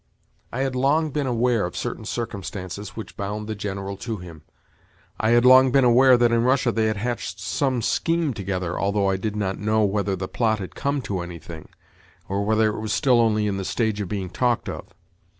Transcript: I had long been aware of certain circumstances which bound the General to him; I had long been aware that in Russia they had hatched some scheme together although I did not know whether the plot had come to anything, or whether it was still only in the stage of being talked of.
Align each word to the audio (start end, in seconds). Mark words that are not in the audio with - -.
I 0.51 0.61
had 0.61 0.75
long 0.75 1.11
been 1.11 1.27
aware 1.27 1.63
of 1.63 1.77
certain 1.77 2.05
circumstances 2.05 2.95
which 2.95 3.15
bound 3.15 3.45
the 3.47 3.53
General 3.53 3.97
to 3.97 4.17
him; 4.17 4.41
I 5.19 5.29
had 5.29 5.45
long 5.45 5.71
been 5.71 5.83
aware 5.83 6.17
that 6.17 6.31
in 6.31 6.41
Russia 6.43 6.71
they 6.71 6.85
had 6.87 6.97
hatched 6.97 7.39
some 7.39 7.83
scheme 7.83 8.33
together 8.33 8.79
although 8.79 9.11
I 9.11 9.17
did 9.17 9.35
not 9.35 9.59
know 9.59 9.83
whether 9.85 10.15
the 10.15 10.27
plot 10.27 10.57
had 10.57 10.73
come 10.73 11.03
to 11.03 11.19
anything, 11.21 11.69
or 12.27 12.43
whether 12.43 12.69
it 12.75 12.79
was 12.79 12.91
still 12.93 13.21
only 13.21 13.45
in 13.45 13.57
the 13.57 13.63
stage 13.63 14.01
of 14.01 14.09
being 14.09 14.31
talked 14.31 14.67
of. 14.67 14.87